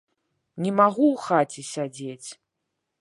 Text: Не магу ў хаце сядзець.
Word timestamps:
Не 0.65 0.71
магу 0.79 1.05
ў 1.15 1.17
хаце 1.27 1.61
сядзець. 1.73 2.29